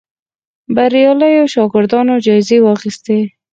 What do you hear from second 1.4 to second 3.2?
شاګردانو جایزې واخیستې